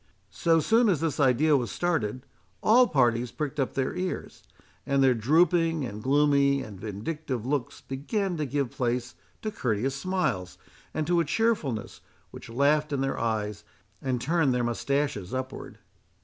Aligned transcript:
So 0.33 0.59
soon 0.59 0.89
as 0.89 0.99
this 0.99 1.19
idea 1.19 1.55
was 1.55 1.69
started, 1.69 2.25
all 2.63 2.87
parties 2.87 3.31
pricked 3.31 3.59
up 3.59 3.75
their 3.75 3.95
ears; 3.95 4.41
and 4.83 5.03
their 5.03 5.13
drooping, 5.13 5.85
and 5.85 6.01
gloomy, 6.01 6.63
and 6.63 6.79
vindictive 6.79 7.45
looks 7.45 7.81
began 7.81 8.35
to 8.37 8.47
give 8.47 8.71
place 8.71 9.13
to 9.43 9.51
courteous 9.51 9.93
smiles, 9.95 10.57
and 10.91 11.05
to 11.05 11.19
a 11.19 11.23
cheerfulness, 11.25 12.01
which 12.31 12.49
laughed 12.49 12.91
in 12.91 13.01
their 13.01 13.19
eyes, 13.19 13.63
and 14.01 14.19
turned 14.19 14.55
their 14.55 14.63
mustaches 14.63 15.35
upwards. 15.35 15.77